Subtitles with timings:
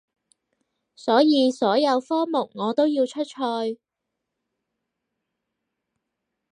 [0.95, 3.77] 所以所有科目我都要出賽